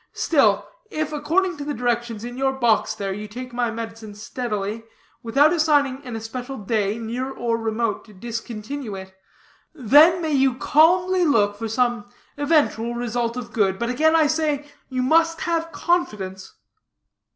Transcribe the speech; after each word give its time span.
Still, 0.13 0.67
if, 0.89 1.13
according 1.13 1.57
to 1.57 1.63
the 1.63 1.75
directions 1.75 2.23
in 2.23 2.35
your 2.35 2.53
box 2.53 2.95
there, 2.95 3.13
you 3.13 3.27
take 3.27 3.53
my 3.53 3.69
medicine 3.69 4.15
steadily, 4.15 4.83
without 5.21 5.53
assigning 5.53 6.01
an 6.03 6.15
especial 6.15 6.57
day, 6.57 6.97
near 6.97 7.29
or 7.31 7.55
remote, 7.55 8.05
to 8.05 8.13
discontinue 8.15 8.95
it, 8.95 9.13
then 9.75 10.19
may 10.19 10.31
you 10.33 10.55
calmly 10.55 11.23
look 11.23 11.55
for 11.55 11.69
some 11.69 12.09
eventual 12.35 12.95
result 12.95 13.37
of 13.37 13.53
good. 13.53 13.77
But 13.77 13.91
again 13.91 14.15
I 14.15 14.25
say, 14.25 14.65
you 14.89 15.03
must 15.03 15.41
have 15.41 15.71
confidence." 15.71 16.55